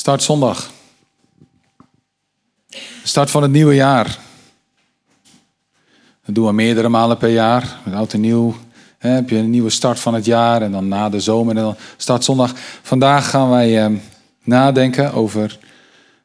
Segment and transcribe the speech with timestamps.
[0.00, 0.70] Start zondag.
[3.04, 4.18] Start van het nieuwe jaar.
[6.24, 7.78] Dat doen we meerdere malen per jaar.
[7.84, 8.56] Met oud en nieuw
[8.98, 10.62] hè, heb je een nieuwe start van het jaar.
[10.62, 12.52] En dan na de zomer en dan start zondag.
[12.82, 13.92] Vandaag gaan wij eh,
[14.42, 15.58] nadenken over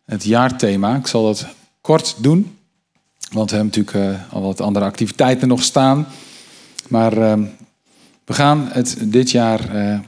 [0.05, 0.95] het jaarthema.
[0.95, 1.47] Ik zal dat
[1.81, 2.57] kort doen.
[3.31, 6.07] Want we hebben natuurlijk uh, al wat andere activiteiten nog staan.
[6.87, 7.33] Maar uh,
[8.25, 9.99] we gaan het dit jaar uh,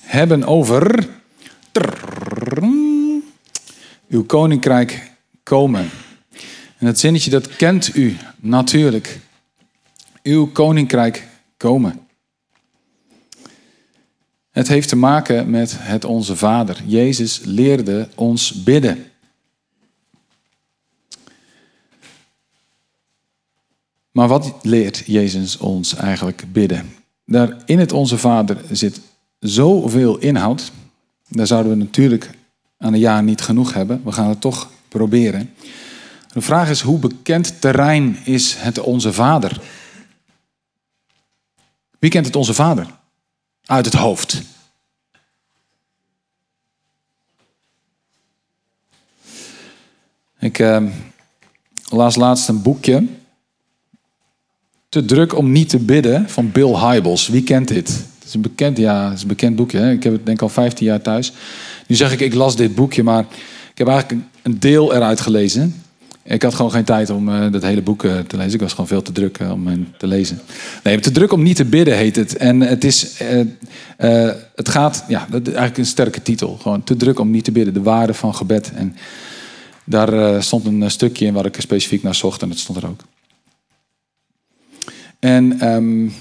[0.00, 1.08] hebben over.
[4.12, 5.10] Uw koninkrijk
[5.42, 5.90] komen.
[6.78, 9.20] En dat zinnetje dat kent u natuurlijk.
[10.22, 12.06] Uw koninkrijk komen.
[14.50, 16.82] Het heeft te maken met het Onze Vader.
[16.86, 19.04] Jezus leerde ons bidden.
[24.10, 26.94] Maar wat leert Jezus ons eigenlijk bidden?
[27.26, 29.00] Daar in het Onze Vader zit
[29.38, 30.72] zoveel inhoud.
[31.28, 32.30] Daar zouden we natuurlijk
[32.82, 34.00] aan een jaar niet genoeg hebben.
[34.04, 35.54] We gaan het toch proberen.
[36.32, 39.60] De vraag is, hoe bekend terrein is het Onze Vader?
[41.98, 42.86] Wie kent het Onze Vader?
[43.64, 44.42] Uit het hoofd.
[50.38, 50.82] Ik uh,
[51.88, 53.06] las laatst een boekje.
[54.88, 57.28] Te druk om niet te bidden van Bill Hybels.
[57.28, 57.88] Wie kent dit?
[57.88, 59.78] Het is een bekend, ja, het is een bekend boekje.
[59.78, 59.90] Hè?
[59.90, 61.32] Ik heb het denk ik al 15 jaar thuis.
[61.86, 63.24] Nu zeg ik, ik las dit boekje, maar
[63.72, 65.82] ik heb eigenlijk een deel eruit gelezen.
[66.24, 68.54] Ik had gewoon geen tijd om uh, dat hele boek uh, te lezen.
[68.54, 70.40] Ik was gewoon veel te druk uh, om hem te lezen.
[70.82, 72.36] Nee, te druk om niet te bidden heet het.
[72.36, 73.20] En het, is,
[74.54, 76.58] het gaat, ja, dat is eigenlijk een sterke titel.
[76.60, 77.74] Gewoon te druk om niet te bidden.
[77.74, 78.72] De waarde van gebed.
[78.74, 78.96] En
[79.84, 82.42] daar stond een stukje in waar ik specifiek naar zocht.
[82.42, 83.00] En dat stond er ook.
[85.18, 86.12] En um,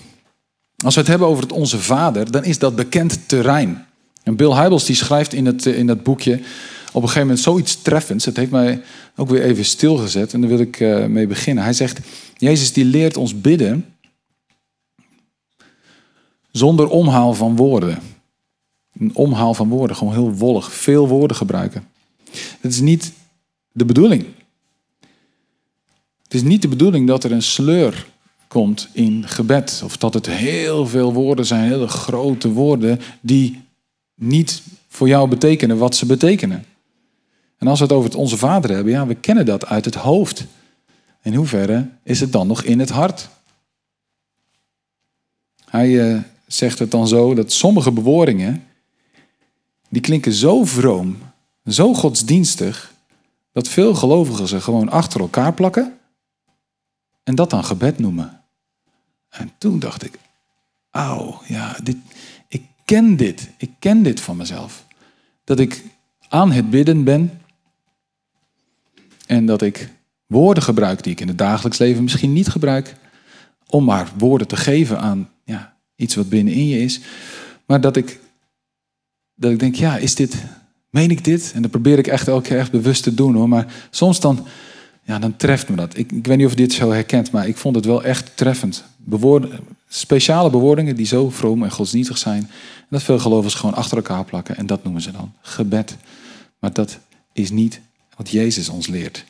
[0.84, 3.86] als we het hebben over het Onze Vader, dan is dat bekend terrein.
[4.24, 6.40] En Bill Hybels die schrijft in, het, in dat boekje
[6.92, 8.26] op een gegeven moment zoiets treffends.
[8.26, 8.82] Het heeft mij
[9.16, 11.64] ook weer even stilgezet en daar wil ik uh, mee beginnen.
[11.64, 12.00] Hij zegt,
[12.38, 13.86] Jezus die leert ons bidden
[16.52, 18.00] zonder omhaal van woorden.
[19.00, 21.88] Een omhaal van woorden, gewoon heel wollig, veel woorden gebruiken.
[22.62, 23.14] Dat is niet
[23.72, 24.26] de bedoeling.
[26.24, 28.08] Het is niet de bedoeling dat er een sleur
[28.48, 29.82] komt in gebed.
[29.84, 33.62] Of dat het heel veel woorden zijn, hele grote woorden, die
[34.22, 36.66] niet voor jou betekenen wat ze betekenen.
[37.58, 39.96] En als we het over het Onze Vader hebben, ja, we kennen dat uit het
[39.96, 40.46] hoofd.
[41.22, 43.30] In hoeverre is het dan nog in het hart?
[45.66, 48.64] Hij uh, zegt het dan zo dat sommige bewoordingen,
[49.90, 51.18] die klinken zo vroom,
[51.66, 52.94] zo godsdienstig,
[53.52, 56.00] dat veel gelovigen ze gewoon achter elkaar plakken
[57.24, 58.42] en dat dan gebed noemen.
[59.30, 60.20] En toen dacht ik,
[60.90, 61.98] auw, ja, dit,
[62.92, 64.86] ken dit, ik ken dit van mezelf.
[65.44, 65.84] Dat ik
[66.30, 67.42] aan het bidden ben
[69.26, 69.90] en dat ik
[70.26, 72.96] woorden gebruik die ik in het dagelijks leven misschien niet gebruik.
[73.68, 77.00] Om maar woorden te geven aan ja, iets wat binnenin je is.
[77.66, 78.20] Maar dat ik,
[79.36, 80.44] dat ik denk, ja, is dit,
[80.90, 81.52] meen ik dit?
[81.56, 83.50] En dat probeer ik echt elke keer echt bewust te doen hoor.
[83.50, 84.48] Maar soms dan,
[85.04, 85.98] ja, dan treft me dat.
[85.98, 88.84] Ik, ik weet niet of dit zo herkent, maar ik vond het wel echt treffend.
[88.98, 89.60] Bewoorden,
[89.94, 92.40] speciale bewoordingen die zo vroom en godsdienstig zijn.
[92.78, 94.58] En dat veel gelovigen gewoon achter elkaar plakken.
[94.58, 95.98] En dat noemen ze dan gebed.
[96.60, 97.00] Maar dat
[97.34, 97.82] is niet
[98.18, 99.26] wat Jezus ons leert.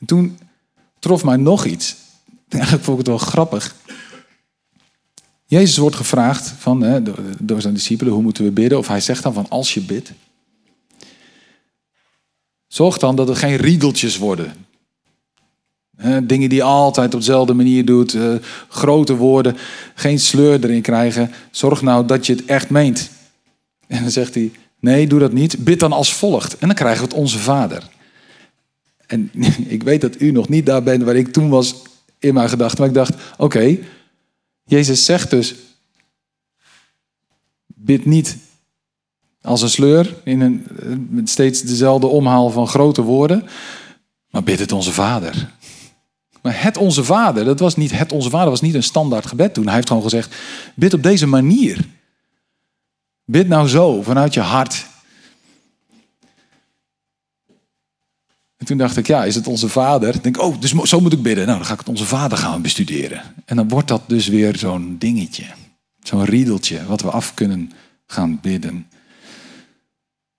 [0.00, 0.38] En toen
[0.98, 1.96] trof mij nog iets.
[2.48, 3.74] Eigenlijk vond ik het wel grappig.
[5.46, 7.02] Jezus wordt gevraagd van, hè,
[7.40, 8.78] door zijn discipelen, hoe moeten we bidden?
[8.78, 10.12] Of hij zegt dan van, als je bidt.
[12.66, 14.63] Zorg dan dat het geen riedeltjes worden.
[16.22, 18.14] Dingen die je altijd op dezelfde manier doet.
[18.14, 18.34] Eh,
[18.68, 19.56] grote woorden.
[19.94, 21.30] Geen sleur erin krijgen.
[21.50, 23.10] Zorg nou dat je het echt meent.
[23.86, 24.50] En dan zegt hij,
[24.84, 25.64] Nee, doe dat niet.
[25.64, 26.58] Bid dan als volgt.
[26.58, 27.88] En dan krijgen we het onze Vader.
[29.06, 29.30] En
[29.66, 31.74] ik weet dat u nog niet daar bent waar ik toen was
[32.18, 32.78] in mijn gedachten.
[32.78, 33.78] Maar ik dacht, oké,
[34.64, 35.54] Jezus zegt dus,
[37.66, 38.36] bid niet
[39.42, 40.66] als een sleur, in een,
[41.10, 43.44] met steeds dezelfde omhaal van grote woorden,
[44.30, 45.50] maar bid het onze Vader.
[46.44, 49.54] Maar het onze Vader, dat was niet het onze Vader, was niet een standaard gebed
[49.54, 49.64] toen.
[49.64, 50.34] Hij heeft gewoon gezegd,
[50.74, 51.84] bid op deze manier.
[53.24, 54.86] Bid nou zo, vanuit je hart.
[58.56, 60.14] En toen dacht ik, ja, is het onze vader?
[60.14, 61.46] Ik denk, oh, dus zo moet ik bidden.
[61.46, 63.22] Nou, dan ga ik het onze vader gaan bestuderen.
[63.44, 65.44] En dan wordt dat dus weer zo'n dingetje.
[66.02, 67.72] Zo'n riedeltje wat we af kunnen
[68.06, 68.86] gaan bidden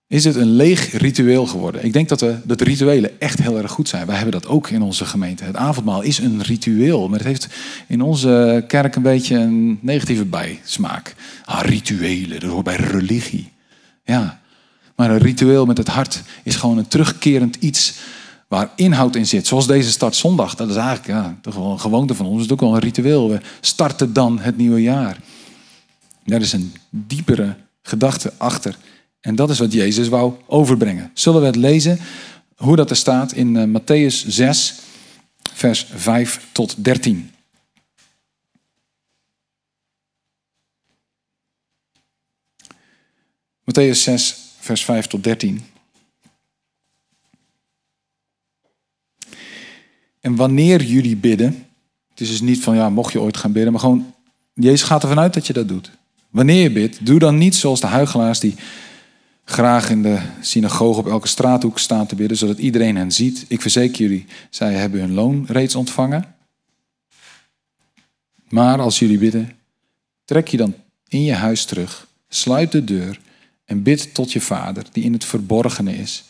[0.08, 1.84] is het een leeg ritueel geworden.
[1.84, 4.06] Ik denk dat, we, dat rituelen echt heel erg goed zijn.
[4.06, 5.44] Wij hebben dat ook in onze gemeente.
[5.44, 7.48] Het avondmaal is een ritueel, maar het heeft
[7.86, 11.14] in onze kerk een beetje een negatieve bijsmaak.
[11.44, 13.52] Ah, rituelen, dat hoort bij religie.
[14.04, 14.40] Ja,
[14.96, 17.94] Maar een ritueel met het hart is gewoon een terugkerend iets
[18.48, 19.46] waar inhoud in zit.
[19.46, 20.54] Zoals deze start zondag.
[20.54, 22.36] Dat is eigenlijk ja, toch wel een gewoonte van ons.
[22.36, 23.28] Dat is ook wel een ritueel.
[23.28, 25.18] We starten dan het nieuwe jaar.
[26.24, 28.76] Daar is een diepere gedachte achter.
[29.26, 31.10] En dat is wat Jezus wou overbrengen.
[31.14, 31.98] Zullen we het lezen
[32.56, 34.74] hoe dat er staat in uh, Matthäus 6,
[35.52, 37.30] vers 5 tot 13.
[43.64, 45.64] Matthäus 6, vers 5 tot 13.
[50.20, 51.66] En wanneer jullie bidden,
[52.08, 54.14] het is dus niet van ja, mocht je ooit gaan bidden, maar gewoon,
[54.54, 55.90] Jezus gaat ervan uit dat je dat doet.
[56.30, 58.54] Wanneer je bidt, doe dan niet zoals de huigelaars die
[59.48, 63.44] graag in de synagoge op elke straathoek staan te bidden, zodat iedereen hen ziet.
[63.48, 66.34] Ik verzeker jullie, zij hebben hun loon reeds ontvangen.
[68.48, 69.52] Maar als jullie bidden,
[70.24, 70.74] trek je dan
[71.08, 73.20] in je huis terug, sluit de deur
[73.64, 76.24] en bid tot je vader die in het verborgene is.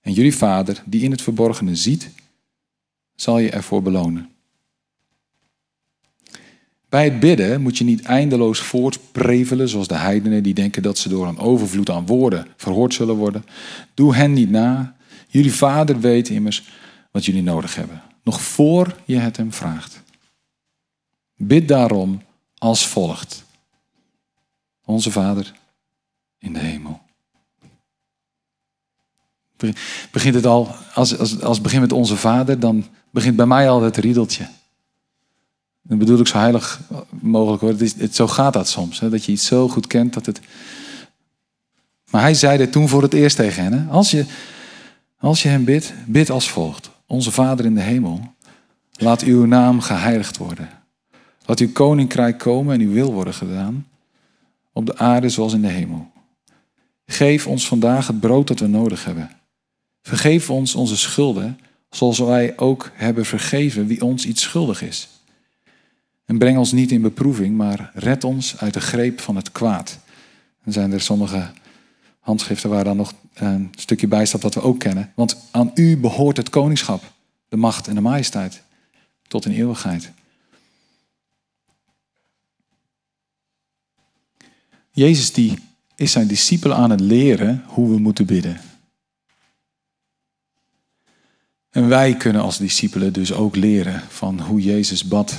[0.00, 2.10] En jullie vader die in het verborgene ziet,
[3.14, 4.30] zal je ervoor belonen.
[6.90, 11.08] Bij het bidden moet je niet eindeloos voortprevelen zoals de heidenen die denken dat ze
[11.08, 13.44] door een overvloed aan woorden verhoord zullen worden.
[13.94, 14.96] Doe hen niet na.
[15.28, 16.68] Jullie vader weet immers
[17.10, 20.02] wat jullie nodig hebben, nog voor je het hem vraagt.
[21.36, 22.22] Bid daarom
[22.58, 23.44] als volgt.
[24.84, 25.52] Onze Vader
[26.38, 27.00] in de hemel.
[30.10, 33.70] Begint het al, als, als, als het begint met onze Vader, dan begint bij mij
[33.70, 34.48] al het riedeltje.
[35.90, 37.70] Dat bedoel ik zo heilig mogelijk hoor.
[37.70, 39.00] Het is, het, zo gaat dat soms.
[39.00, 39.10] Hè?
[39.10, 40.40] Dat je iets zo goed kent dat het.
[42.10, 43.72] Maar hij zei dit toen voor het eerst tegen hen.
[43.72, 43.90] Hè?
[43.90, 44.24] Als, je,
[45.18, 46.90] als je hem bidt, bid als volgt.
[47.06, 48.34] Onze Vader in de hemel,
[48.92, 50.68] laat uw naam geheiligd worden.
[51.46, 53.86] Laat uw koninkrijk komen en uw wil worden gedaan.
[54.72, 56.10] Op de aarde zoals in de hemel.
[57.06, 59.30] Geef ons vandaag het brood dat we nodig hebben.
[60.02, 61.58] Vergeef ons onze schulden,
[61.90, 65.08] zoals wij ook hebben vergeven wie ons iets schuldig is.
[66.30, 69.98] En breng ons niet in beproeving, maar red ons uit de greep van het kwaad.
[70.64, 71.50] Er zijn er sommige
[72.20, 75.12] handschriften waar dan nog een stukje bij staat dat we ook kennen.
[75.14, 77.12] Want aan u behoort het koningschap,
[77.48, 78.62] de macht en de majesteit,
[79.28, 80.12] tot in eeuwigheid.
[84.90, 85.58] Jezus die
[85.94, 88.60] is zijn discipelen aan het leren hoe we moeten bidden.
[91.70, 95.38] En wij kunnen als discipelen dus ook leren van hoe Jezus bad.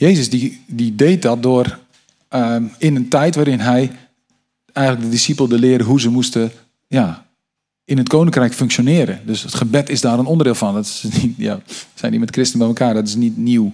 [0.00, 1.78] Jezus die, die deed dat door
[2.28, 3.90] ehm, in een tijd waarin hij
[4.72, 6.52] eigenlijk de discipelen leren hoe ze moesten
[6.86, 7.26] ja,
[7.84, 9.20] in het koninkrijk functioneren.
[9.26, 10.74] Dus het gebed is daar een onderdeel van.
[10.74, 11.60] Dat is niet, ja,
[11.94, 13.72] zijn niet met christenen bij elkaar, dat is niet nieuw.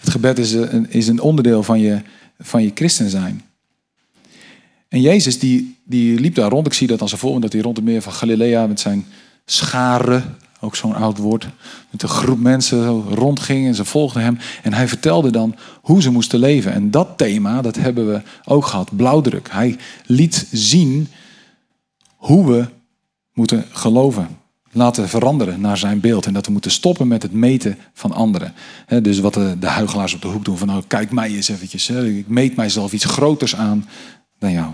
[0.00, 2.00] Het gebed is een, is een onderdeel van je,
[2.38, 3.42] van je christen zijn.
[4.88, 6.66] En Jezus die, die liep daar rond.
[6.66, 9.06] Ik zie dat als een voorbeeld dat hij rond het meer van Galilea met zijn
[9.44, 11.46] scharen ook zo'n oud woord,
[11.90, 14.38] met een groep mensen rondging en ze volgden hem.
[14.62, 16.72] En hij vertelde dan hoe ze moesten leven.
[16.72, 19.48] En dat thema, dat hebben we ook gehad, blauwdruk.
[19.50, 19.76] Hij
[20.06, 21.08] liet zien
[22.16, 22.66] hoe we
[23.32, 24.28] moeten geloven,
[24.72, 26.26] laten veranderen naar zijn beeld.
[26.26, 28.52] En dat we moeten stoppen met het meten van anderen.
[29.02, 31.90] dus wat de, de huigelaars op de hoek doen, van nou kijk mij eens eventjes.
[31.90, 33.88] Ik meet mijzelf iets groters aan
[34.38, 34.72] dan jou.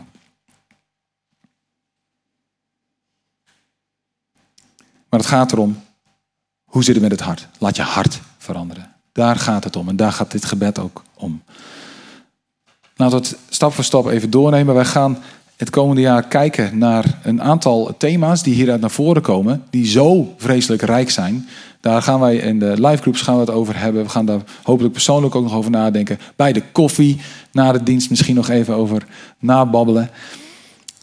[5.11, 5.79] Maar het gaat erom,
[6.65, 7.49] hoe zit het met het hart?
[7.59, 8.93] Laat je hart veranderen.
[9.13, 11.43] Daar gaat het om en daar gaat dit gebed ook om.
[12.97, 14.75] Laten we het stap voor stap even doornemen.
[14.75, 15.19] Wij gaan
[15.57, 20.35] het komende jaar kijken naar een aantal thema's die hieruit naar voren komen, die zo
[20.37, 21.49] vreselijk rijk zijn.
[21.81, 24.03] Daar gaan wij in de livegroups gaan we het over hebben.
[24.03, 26.19] We gaan daar hopelijk persoonlijk ook nog over nadenken.
[26.37, 27.21] Bij de koffie,
[27.53, 29.07] na de dienst misschien nog even over
[29.39, 30.11] nababbelen.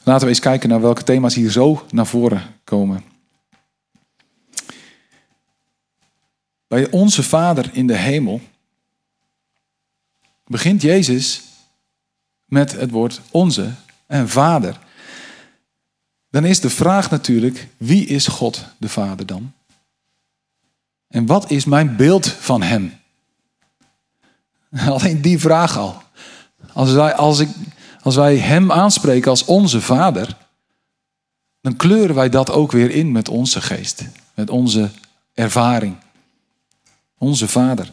[0.03, 3.03] Laten we eens kijken naar welke thema's hier zo naar voren komen.
[6.67, 8.41] Bij onze Vader in de hemel
[10.45, 11.41] begint Jezus
[12.45, 13.71] met het woord onze
[14.05, 14.79] en Vader.
[16.29, 19.53] Dan is de vraag natuurlijk, wie is God de Vader dan?
[21.07, 22.93] En wat is mijn beeld van Hem?
[24.87, 26.01] Alleen die vraag al.
[26.73, 27.49] Als wij, als, ik,
[28.01, 30.37] als wij Hem aanspreken als onze Vader,
[31.61, 34.89] dan kleuren wij dat ook weer in met onze geest, met onze
[35.33, 35.95] ervaring.
[37.17, 37.91] Onze Vader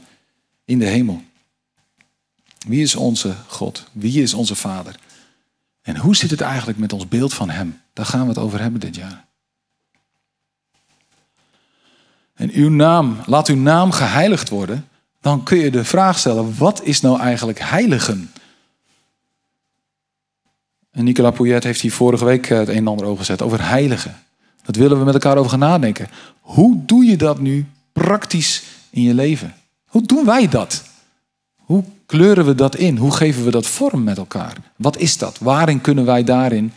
[0.64, 1.22] in de hemel.
[2.66, 3.84] Wie is onze God?
[3.92, 4.96] Wie is onze Vader?
[5.82, 7.80] En hoe zit het eigenlijk met ons beeld van Hem?
[7.92, 9.24] Daar gaan we het over hebben dit jaar.
[12.34, 14.88] En uw naam, laat uw naam geheiligd worden.
[15.20, 18.32] Dan kun je de vraag stellen, wat is nou eigenlijk heiligen?
[20.90, 23.42] En Nicolas Pouillet heeft hier vorige week het een en ander over gezet.
[23.42, 24.22] Over heiligen.
[24.62, 26.08] Dat willen we met elkaar over gaan nadenken.
[26.40, 28.62] Hoe doe je dat nu praktisch
[28.94, 29.54] in je leven?
[29.86, 30.82] Hoe doen wij dat?
[31.56, 32.96] Hoe kleuren we dat in?
[32.96, 34.56] Hoe geven we dat vorm met elkaar?
[34.76, 35.38] Wat is dat?
[35.38, 36.72] Waarin kunnen wij daarin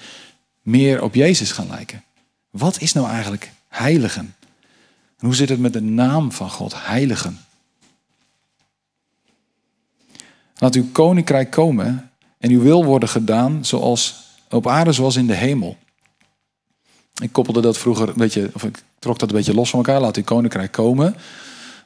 [0.61, 2.03] meer op Jezus gaan lijken?
[2.49, 4.35] Wat is nou eigenlijk heiligen?
[5.17, 7.39] En hoe zit het met de naam van God, heiligen?
[10.57, 14.15] Laat uw koninkrijk komen en uw wil worden gedaan zoals
[14.49, 15.77] op aarde zoals in de hemel.
[17.21, 20.01] Ik koppelde dat vroeger een beetje, of ik trok dat een beetje los van elkaar.
[20.01, 21.15] Laat uw koninkrijk komen.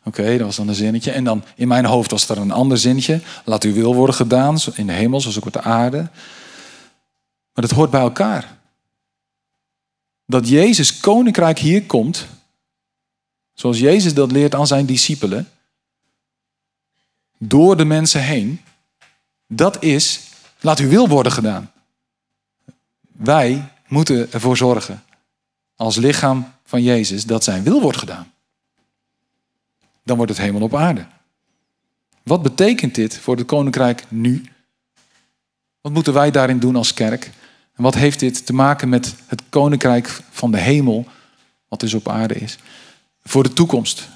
[0.03, 1.11] Oké, dat was dan een zinnetje.
[1.11, 3.21] En dan in mijn hoofd was er een ander zinnetje.
[3.45, 5.97] Laat uw wil worden gedaan in de hemel zoals ook op de aarde.
[7.53, 8.57] Maar dat hoort bij elkaar.
[10.25, 12.27] Dat Jezus koninkrijk hier komt,
[13.53, 15.49] zoals Jezus dat leert aan zijn discipelen,
[17.37, 18.61] door de mensen heen,
[19.47, 20.19] dat is,
[20.59, 21.71] laat uw wil worden gedaan.
[23.11, 25.03] Wij moeten ervoor zorgen,
[25.75, 28.31] als lichaam van Jezus, dat zijn wil wordt gedaan.
[30.11, 31.05] Dan wordt het hemel op aarde.
[32.23, 34.45] Wat betekent dit voor het koninkrijk nu?
[35.81, 37.31] Wat moeten wij daarin doen als kerk?
[37.75, 41.05] En wat heeft dit te maken met het koninkrijk van de hemel,
[41.67, 42.57] wat dus op aarde is?
[43.23, 44.07] Voor de toekomst,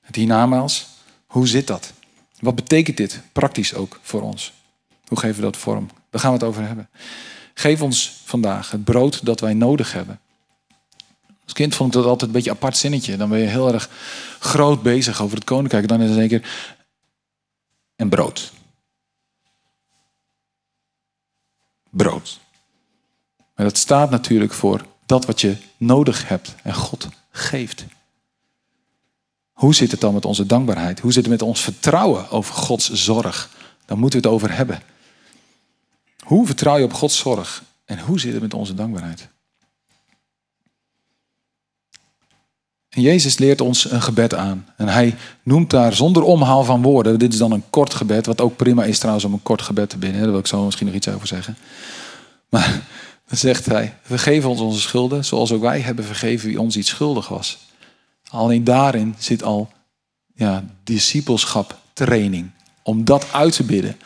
[0.00, 0.86] het hiernamaals,
[1.26, 1.92] hoe zit dat?
[2.38, 4.52] Wat betekent dit praktisch ook voor ons?
[5.06, 5.88] Hoe geven we dat vorm?
[6.10, 6.88] Daar gaan we het over hebben.
[7.54, 10.20] Geef ons vandaag het brood dat wij nodig hebben.
[11.46, 13.16] Als kind vond ik dat altijd een beetje een apart zinnetje.
[13.16, 13.90] Dan ben je heel erg
[14.38, 15.88] groot bezig over het koninkrijk.
[15.88, 16.48] Dan is het zeker
[17.96, 18.52] en brood.
[21.90, 22.40] Brood.
[23.54, 27.84] Maar dat staat natuurlijk voor dat wat je nodig hebt en God geeft.
[29.52, 31.00] Hoe zit het dan met onze dankbaarheid?
[31.00, 33.50] Hoe zit het met ons vertrouwen over Gods zorg?
[33.84, 34.82] Daar moeten we het over hebben.
[36.24, 37.62] Hoe vertrouw je op Gods zorg?
[37.84, 39.28] En hoe zit het met onze dankbaarheid?
[42.96, 44.66] En Jezus leert ons een gebed aan.
[44.76, 47.18] En hij noemt daar zonder omhaal van woorden.
[47.18, 49.88] Dit is dan een kort gebed, wat ook prima is trouwens om een kort gebed
[49.88, 50.20] te bidden.
[50.20, 51.56] Daar wil ik zo misschien nog iets over zeggen.
[52.48, 52.82] Maar
[53.28, 56.88] dan zegt hij, vergeef ons onze schulden, zoals ook wij hebben vergeven wie ons iets
[56.88, 57.58] schuldig was.
[58.28, 59.68] Alleen daarin zit al
[60.34, 62.50] ja, discipelschap, training.
[62.82, 63.96] Om dat uit te bidden,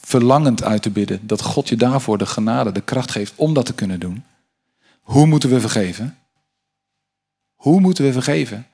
[0.00, 3.66] verlangend uit te bidden, dat God je daarvoor de genade, de kracht geeft om dat
[3.66, 4.24] te kunnen doen.
[5.00, 6.16] Hoe moeten we vergeven?
[7.60, 8.66] Hoe moeten we vergeven?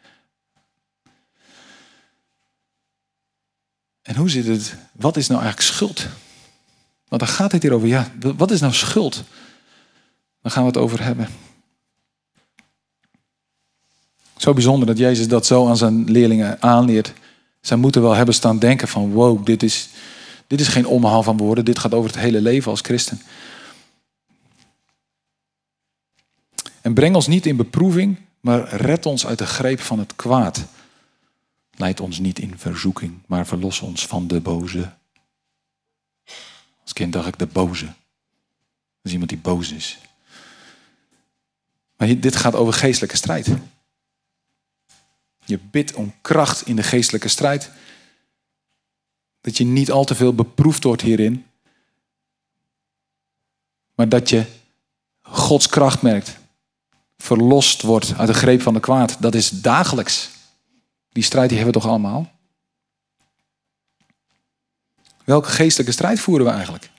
[4.02, 4.76] En hoe zit het?
[4.92, 6.06] Wat is nou eigenlijk schuld?
[7.08, 7.88] Want dan gaat het hier over.
[7.88, 9.24] Ja, wat is nou schuld?
[10.42, 11.28] Daar gaan we het over hebben.
[14.36, 17.12] Zo bijzonder dat Jezus dat zo aan zijn leerlingen aanleert.
[17.60, 19.88] Zij moeten wel hebben staan denken van wow, dit is,
[20.46, 21.64] dit is geen omhaal van woorden.
[21.64, 23.20] Dit gaat over het hele leven als christen.
[26.80, 30.64] En breng ons niet in beproeving, maar red ons uit de greep van het kwaad.
[31.70, 34.92] Leid ons niet in verzoeking, maar verlos ons van de boze.
[36.82, 37.84] Als kind dacht ik de boze.
[37.84, 37.94] Dat
[39.02, 39.98] is iemand die boos is.
[41.96, 43.48] Maar dit gaat over geestelijke strijd.
[45.44, 47.70] Je bidt om kracht in de geestelijke strijd.
[49.40, 51.46] Dat je niet al te veel beproefd wordt hierin.
[53.94, 54.44] Maar dat je
[55.22, 56.44] Gods kracht merkt
[57.16, 59.16] verlost wordt uit de greep van de kwaad.
[59.20, 60.30] Dat is dagelijks.
[61.12, 62.30] Die strijd die hebben we toch allemaal?
[65.24, 66.90] Welke geestelijke strijd voeren we eigenlijk?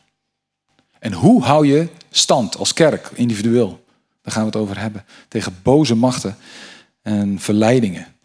[0.99, 3.85] En hoe hou je stand als kerk, individueel?
[4.21, 5.05] Daar gaan we het over hebben.
[5.27, 6.37] Tegen boze machten
[7.01, 8.15] en verleidingen.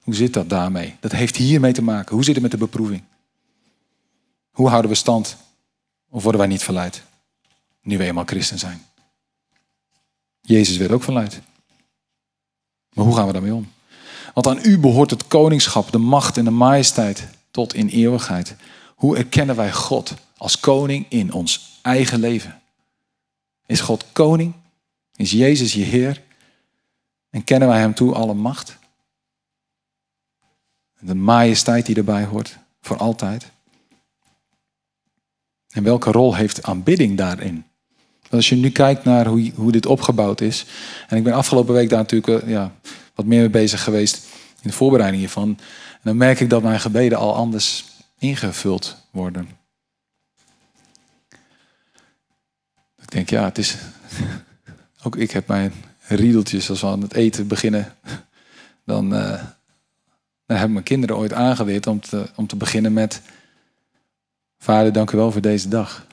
[0.00, 0.96] Hoe zit dat daarmee?
[1.00, 2.14] Dat heeft hiermee te maken.
[2.14, 3.02] Hoe zit het met de beproeving?
[4.50, 5.36] Hoe houden we stand?
[6.08, 7.02] Of worden wij niet verleid?
[7.82, 8.84] Nu we eenmaal christen zijn.
[10.50, 11.40] Jezus werd ook verleid.
[12.92, 13.72] Maar hoe gaan we daarmee om?
[14.34, 18.56] Want aan u behoort het koningschap, de macht en de majesteit tot in eeuwigheid.
[18.94, 22.60] Hoe erkennen wij God als koning in ons eigen leven?
[23.66, 24.54] Is God koning?
[25.14, 26.22] Is Jezus je Heer?
[27.30, 28.78] En kennen wij Hem toe alle macht?
[30.98, 33.50] En de majesteit die erbij hoort, voor altijd?
[35.68, 37.69] En welke rol heeft aanbidding daarin?
[38.30, 40.66] Als je nu kijkt naar hoe, hoe dit opgebouwd is.
[41.08, 42.72] En ik ben afgelopen week daar natuurlijk eh, ja,
[43.14, 44.26] wat meer mee bezig geweest
[44.62, 45.58] in de voorbereiding hiervan.
[46.02, 47.84] Dan merk ik dat mijn gebeden al anders
[48.18, 49.48] ingevuld worden.
[53.02, 53.76] Ik denk, ja, het is.
[55.04, 55.72] Ook ik heb mijn
[56.06, 57.94] riedeltjes als we aan het eten beginnen.
[58.84, 59.42] Dan, uh,
[60.46, 63.22] dan hebben mijn kinderen ooit aangeleerd om te, om te beginnen met.
[64.58, 66.06] Vader, dank u wel voor deze dag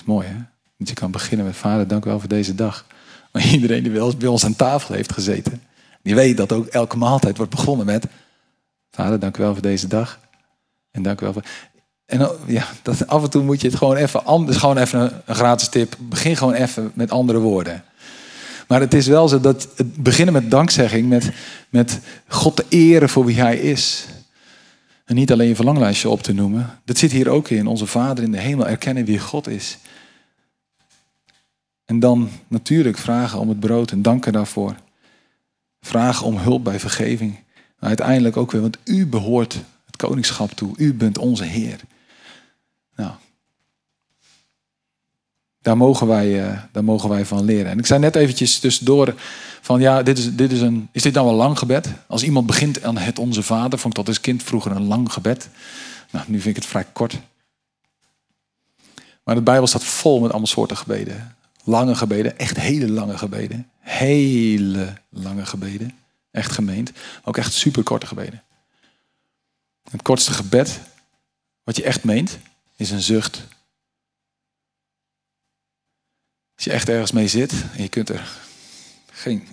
[0.00, 0.42] is mooi hè?
[0.80, 2.86] Dat je kan beginnen met vader, dank u wel voor deze dag.
[3.32, 5.62] Maar iedereen die bij ons aan tafel heeft gezeten,
[6.02, 8.06] die weet dat ook elke maaltijd wordt begonnen met
[8.90, 10.18] vader, dank u wel voor deze dag.
[10.90, 11.44] En dank u wel voor...
[12.06, 15.12] En ja, dat, af en toe moet je het gewoon even anders, gewoon even een,
[15.24, 15.96] een gratis tip.
[15.98, 17.84] Begin gewoon even met andere woorden.
[18.68, 21.30] Maar het is wel zo dat het beginnen met dankzegging, met,
[21.68, 24.06] met God te eren voor wie Hij is.
[25.04, 26.78] En niet alleen je verlanglijstje op te noemen.
[26.84, 27.66] Dat zit hier ook in.
[27.66, 29.78] Onze Vader in de hemel erkennen wie God is.
[31.90, 34.74] En dan natuurlijk vragen om het brood en danken daarvoor.
[35.80, 37.38] Vragen om hulp bij vergeving.
[37.78, 39.54] Uiteindelijk ook weer, want u behoort
[39.86, 40.72] het koningschap toe.
[40.76, 41.80] U bent onze Heer.
[42.96, 43.10] Nou,
[45.60, 47.70] daar mogen, wij, uh, daar mogen wij van leren.
[47.70, 49.14] En ik zei net eventjes tussendoor
[49.60, 51.88] van ja, dit is, dit is, een, is dit nou een lang gebed?
[52.06, 55.12] Als iemand begint aan het Onze Vader, vond ik dat als kind vroeger een lang
[55.12, 55.48] gebed.
[56.10, 57.18] Nou, nu vind ik het vrij kort.
[59.24, 61.38] Maar de Bijbel staat vol met allemaal soorten gebeden.
[61.64, 63.70] Lange gebeden, echt hele lange gebeden.
[63.78, 65.98] Hele lange gebeden.
[66.30, 66.92] Echt gemeend.
[67.24, 68.42] Ook echt superkorte gebeden.
[69.90, 70.80] Het kortste gebed,
[71.62, 72.38] wat je echt meent,
[72.76, 73.46] is een zucht.
[76.54, 78.28] Als je echt ergens mee zit en je kunt er
[79.12, 79.48] geen.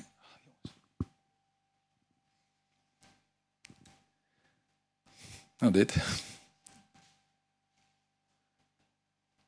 [5.57, 5.95] Nou, dit.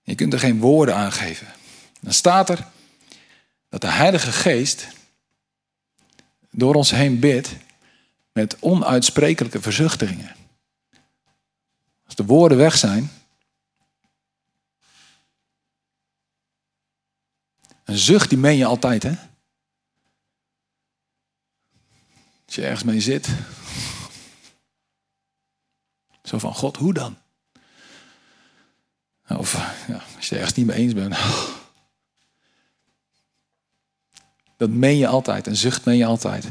[0.01, 1.47] Je kunt er geen woorden aan geven.
[1.99, 2.67] Dan staat er
[3.69, 4.87] dat de Heilige Geest
[6.51, 7.55] door ons heen bidt
[8.31, 10.35] met onuitsprekelijke verzuchtingen.
[12.05, 13.11] Als de woorden weg zijn,
[17.83, 19.13] een zucht die meen je altijd, hè?
[22.45, 23.29] Als je ergens mee zit.
[26.23, 27.17] Zo van, God, hoe dan?
[29.27, 29.53] Of
[29.87, 31.17] ja, als je ergens niet mee eens bent.
[34.59, 35.47] Dat meen je altijd.
[35.47, 36.45] Een zucht meen je altijd.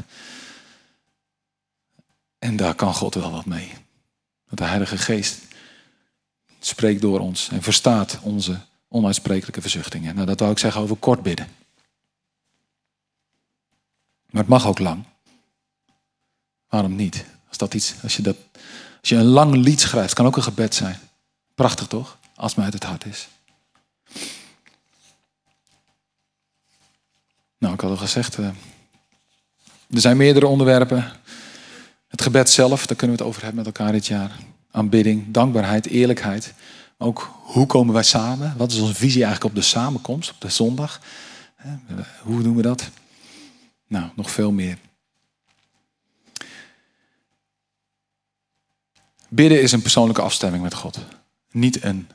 [2.39, 3.71] En daar kan God wel wat mee.
[4.45, 5.39] Want de Heilige Geest
[6.59, 10.15] spreekt door ons en verstaat onze onuitsprekelijke verzuchtingen.
[10.15, 11.47] Nou, dat wou ik zeggen over kort bidden.
[14.29, 15.03] Maar het mag ook lang.
[16.69, 17.25] Waarom niet?
[17.47, 18.35] Als, dat iets, als, je dat,
[18.99, 20.99] als je een lang lied schrijft, kan ook een gebed zijn.
[21.55, 22.17] Prachtig toch?
[22.35, 23.27] Als het mij uit het hart is.
[27.59, 28.45] Nou, ik had al gezegd, uh,
[29.89, 31.11] er zijn meerdere onderwerpen.
[32.07, 34.31] Het gebed zelf, daar kunnen we het over hebben met elkaar dit jaar.
[34.71, 36.53] Aanbidding, dankbaarheid, eerlijkheid.
[36.97, 38.53] Ook hoe komen wij samen?
[38.57, 41.01] Wat is onze visie eigenlijk op de samenkomst, op de zondag?
[42.21, 42.89] Hoe doen we dat?
[43.87, 44.77] Nou, nog veel meer.
[49.29, 50.99] Bidden is een persoonlijke afstemming met God.
[51.51, 52.09] Niet een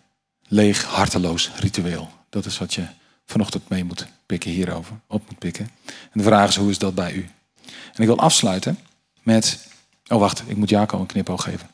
[0.47, 2.11] leeg, harteloos ritueel.
[2.29, 2.87] Dat is wat je
[3.27, 4.07] vanochtend mee moet
[4.43, 5.71] hierover, op moet pikken.
[5.87, 7.29] En de vraag is, hoe is dat bij u?
[7.67, 8.79] En ik wil afsluiten
[9.23, 9.69] met...
[10.09, 11.69] Oh, wacht, ik moet Jaco een knipoog geven.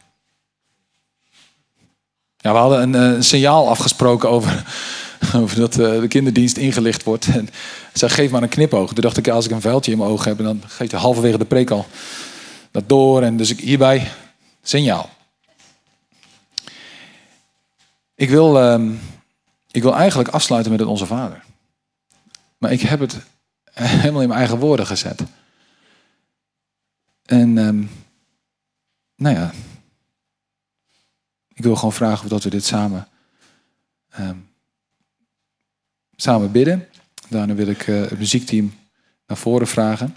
[2.37, 4.65] Ja, we hadden een, eh, signaal afgesproken over,
[5.37, 7.27] over dat uh, de kinderdienst ingelicht wordt.
[7.27, 7.49] En
[7.93, 8.93] zei, geef maar een knipoog.
[8.93, 10.39] Toen dacht ik, als ik een vuiltje in mijn ogen heb...
[10.39, 11.87] dan geeft hij halverwege de preek al
[12.71, 13.23] dat door.
[13.23, 14.11] En dus ik hierbij,
[14.63, 15.11] signaal.
[18.15, 18.91] Ik wil, uh,
[19.71, 21.43] ik wil eigenlijk afsluiten met het Onze Vader.
[22.61, 23.19] Maar ik heb het
[23.73, 25.21] helemaal in mijn eigen woorden gezet.
[27.25, 27.91] En um,
[29.17, 29.53] nou ja,
[31.49, 33.09] ik wil gewoon vragen of dat we dit samen,
[34.19, 34.49] um,
[36.17, 36.89] samen bidden.
[37.29, 38.75] Daarna wil ik uh, het muziekteam
[39.27, 40.17] naar voren vragen.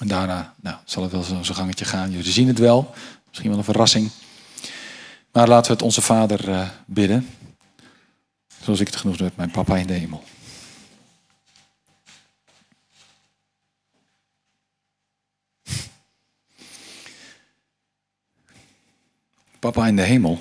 [0.00, 2.10] En daarna nou, zal het wel zo'n gangetje gaan.
[2.10, 2.94] Jullie zien het wel.
[3.28, 4.10] Misschien wel een verrassing.
[5.32, 7.28] Maar laten we het onze Vader uh, bidden.
[8.62, 10.24] Zoals ik het genoemd heb, mijn papa in de hemel.
[19.60, 20.40] Papa in de hemel.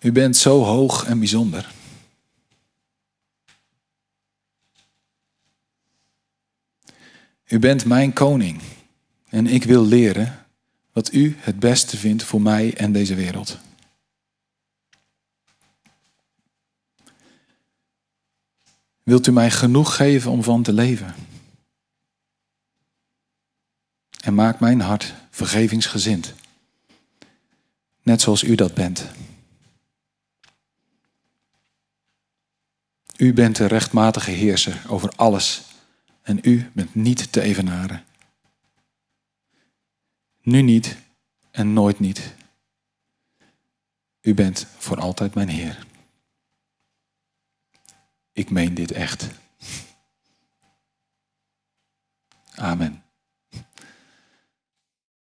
[0.00, 1.72] U bent zo hoog en bijzonder.
[7.46, 8.60] U bent mijn koning
[9.28, 10.46] en ik wil leren
[10.92, 13.58] wat u het beste vindt voor mij en deze wereld.
[19.02, 21.14] Wilt u mij genoeg geven om van te leven?
[24.28, 26.34] En maak mijn hart vergevingsgezind.
[28.02, 29.06] Net zoals u dat bent.
[33.16, 35.62] U bent de rechtmatige heerser over alles
[36.22, 38.04] en u bent niet te evenaren.
[40.40, 40.96] Nu niet
[41.50, 42.34] en nooit niet.
[44.20, 45.86] U bent voor altijd mijn Heer.
[48.32, 49.28] Ik meen dit echt.
[52.54, 53.07] Amen.